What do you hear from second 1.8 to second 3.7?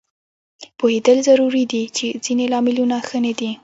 چې ځینې لاملونه ښه نه دي